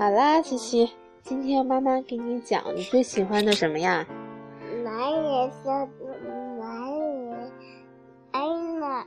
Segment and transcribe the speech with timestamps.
[0.00, 0.90] 好啦，西西，
[1.22, 4.06] 今天妈妈给你讲你最喜欢的什么呀？
[4.82, 6.06] 蓝颜色的
[6.58, 7.52] 蓝颜，
[8.30, 9.06] 安娜。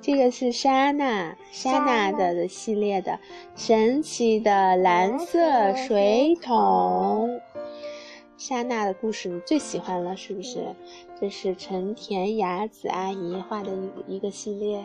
[0.00, 3.16] 这个是莎娜，莎娜的的系列的
[3.54, 7.40] 神奇的蓝色水桶。
[8.36, 10.74] 莎娜的故事你最喜欢了，是不是？
[11.20, 13.70] 这是陈田雅子阿姨画的
[14.06, 14.84] 一一个系列。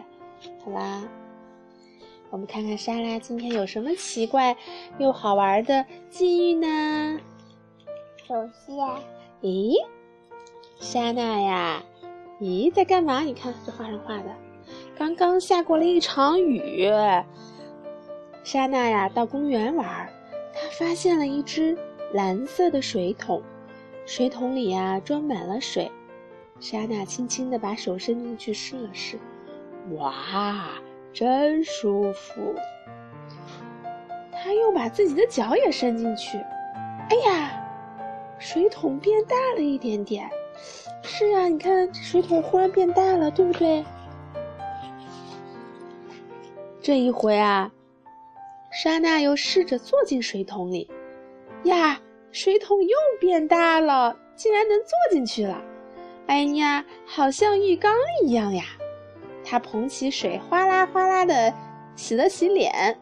[0.64, 1.10] 好啦，
[2.32, 4.56] 我们看看莎拉今天有什么奇怪
[5.00, 7.20] 又好玩的记忆呢？
[8.28, 8.76] 首先，
[9.42, 9.74] 咦，
[10.80, 11.84] 莎娜呀，
[12.40, 13.22] 咦，在干嘛？
[13.22, 14.36] 你看这画上画的，
[14.96, 16.88] 刚刚下过了一场雨。
[18.44, 19.86] 莎娜呀，到公园玩，
[20.54, 21.78] 她发现了一只。
[22.12, 23.40] 蓝色的水桶，
[24.04, 25.92] 水桶里呀装满了水。
[26.60, 29.20] 莎娜轻轻地把手伸进去试了试，
[29.92, 30.72] 哇，
[31.14, 32.56] 真舒服！
[34.32, 36.38] 他又把自己的脚也伸进去，
[37.10, 37.52] 哎呀，
[38.40, 40.30] 水桶变大了一点点。
[41.02, 43.84] 是啊，你看这水桶忽然变大了，对不对？
[46.82, 47.72] 这一回啊，
[48.72, 50.90] 莎娜又试着坐进水桶里。
[51.64, 52.00] 呀，
[52.32, 55.62] 水桶又变大了，竟然能坐进去了！
[56.28, 58.64] 哎呀，好像浴缸一样呀！
[59.50, 61.52] 他捧起水，哗啦哗啦的
[61.96, 62.96] 洗了洗脸，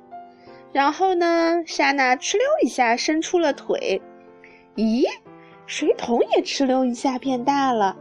[0.71, 4.01] 然后呢，莎娜哧溜一下伸出了腿。
[4.75, 5.03] 咦，
[5.65, 7.97] 水桶也哧溜一下变大了。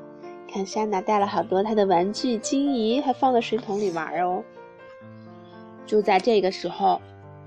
[0.49, 4.45] 看，莎娜带了好多她的玩具金鱼，还放在水桶里玩哦。
[5.85, 7.01] 就在这个时候，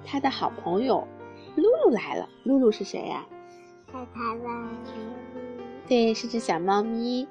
[0.03, 1.07] 他的好朋友。
[1.55, 3.25] 露露来了，露露是谁呀？
[3.91, 4.69] 太太吧，
[5.87, 7.27] 对，是只小猫咪。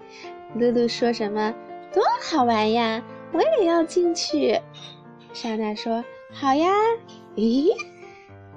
[0.55, 1.55] 露露说什么？
[1.93, 3.03] 多好玩呀！
[3.33, 4.61] 我也要进去。
[5.33, 6.71] 莎娜说：“好呀。”
[7.37, 7.71] 咦，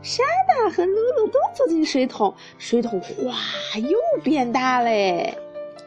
[0.02, 5.38] 莎娜和露露都走进水桶，水桶哗又变大嘞，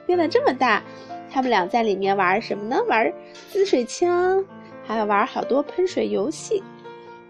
[0.06, 0.82] 变得这么大。
[1.31, 2.81] 他们俩在里面玩什么呢？
[2.88, 3.12] 玩
[3.50, 4.44] 滋水枪，
[4.87, 6.62] 还有玩好多喷水游戏。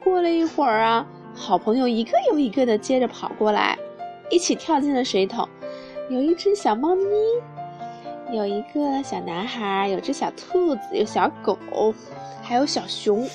[0.02, 1.06] 过了一会儿啊。
[1.36, 3.76] 好朋友一个又一个的接着跑过来，
[4.30, 5.48] 一起跳进了水桶。
[6.08, 7.04] 有一只小猫咪，
[8.32, 11.94] 有一个小男孩，有只小兔子，有小狗，
[12.42, 13.28] 还有小熊。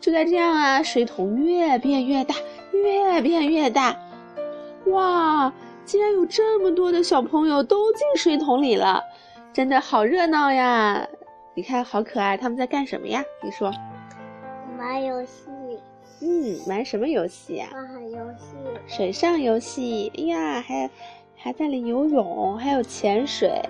[0.00, 2.34] 就在这样啊，水桶越变越大，
[2.72, 3.96] 越变越大。
[4.86, 5.52] 哇，
[5.84, 9.00] 竟然有这么多的小朋友都进水桶里了，
[9.52, 11.06] 真的好热闹呀！
[11.54, 13.22] 你看，好可爱，他们在干什么呀？
[13.42, 13.72] 你说，
[14.78, 15.44] 玩游戏。
[16.20, 17.68] 嗯，玩什么游戏呀？
[17.72, 20.10] 玩游戏，水上游戏。
[20.16, 20.88] 哎呀，还
[21.42, 23.60] 还在里游泳，还有潜水，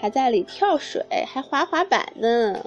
[0.00, 2.64] 还在里跳水，还滑滑板呢。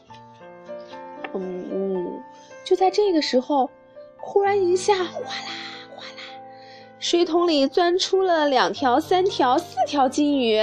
[1.33, 2.23] 嗯嗯，
[2.65, 3.69] 就在这个时候，
[4.17, 5.49] 忽然一下，哗啦
[5.95, 6.41] 哗啦，
[6.99, 10.61] 水桶里钻出了两条、三条、四条金鱼。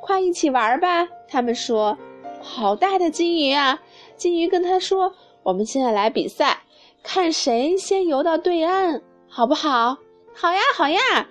[0.00, 1.06] 快一起玩吧！
[1.28, 1.98] 他们说
[2.40, 3.78] ：“好大的金鱼啊！”
[4.16, 5.14] 金鱼跟他说
[5.44, 6.60] ：“我们现在来比赛。”
[7.04, 9.98] 看谁先游到对岸，好不好？
[10.34, 11.28] 好呀，好呀！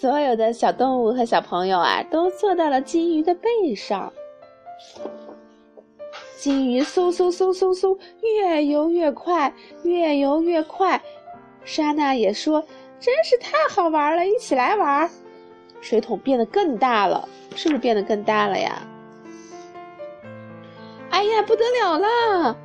[0.00, 4.12] 所有的小动物和小朋友啊，都坐到了金鱼的背上。
[6.38, 9.54] 金鱼嗖嗖嗖嗖嗖，越游越快，
[9.84, 11.00] 越游越快。
[11.64, 12.64] 莎娜也说
[12.98, 15.08] ：“真是太好玩了，一起来玩。”
[15.80, 18.82] 水桶变得更大了，是不是变得更大了呀？
[21.10, 22.56] 哎呀，不得了了！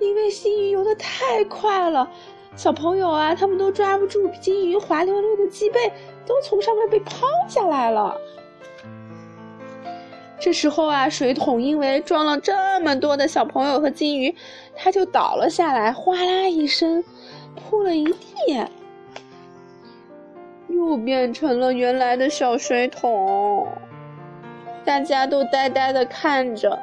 [0.00, 2.10] 因为金鱼游的太快了，
[2.56, 5.92] 小朋友啊，他们都抓不住金鱼滑溜溜的脊背，
[6.26, 8.16] 都从上面被抛下来了。
[10.40, 14.34] 这时候啊，水桶因为装了这么多的小朋友和金鱼，
[14.74, 17.02] 它就倒了下来，哗啦一声，
[17.54, 18.66] 铺了一地，
[20.68, 23.66] 又变成了原来的小水桶。
[24.84, 26.78] 大家都呆呆的看着。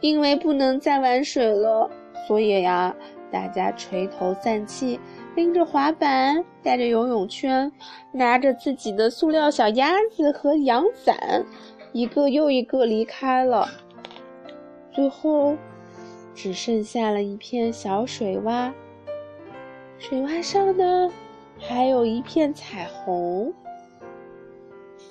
[0.00, 1.90] 因为不能再玩水了，
[2.28, 2.94] 所以呀，
[3.30, 4.98] 大家垂头丧气，
[5.34, 7.70] 拎着滑板，带着游泳圈，
[8.12, 11.44] 拿着自己的塑料小鸭子和阳伞，
[11.92, 13.68] 一个又一个离开了。
[14.92, 15.56] 最后，
[16.34, 18.72] 只剩下了一片小水洼，
[19.98, 21.10] 水洼上呢，
[21.58, 23.52] 还有一片彩虹。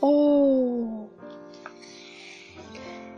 [0.02, 1.08] 哦。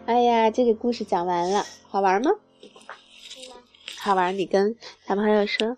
[0.05, 2.31] 哎呀，这个故事讲完了，好玩吗？
[4.03, 4.75] 好玩，你跟
[5.05, 5.77] 小朋友说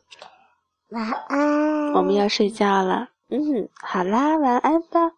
[0.91, 1.91] 晚安。
[1.91, 5.11] 我们要睡觉了，嗯，好啦，晚安吧。